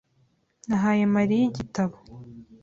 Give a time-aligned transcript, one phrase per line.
[0.67, 1.95] Nahaye Mariya igitabo.